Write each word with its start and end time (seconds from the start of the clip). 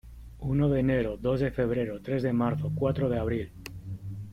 Uno 0.39 0.67
de 0.67 0.79
enero, 0.79 1.15
dos 1.15 1.41
de 1.41 1.51
febrero, 1.51 2.01
tres 2.01 2.23
de 2.23 2.33
marzo, 2.33 2.71
cuatro 2.73 3.07
de 3.07 3.19
abril. 3.19 3.51